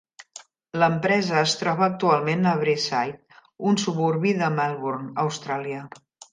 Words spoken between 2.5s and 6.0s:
a Braeside, un suburbi de Melbourne, Austràlia.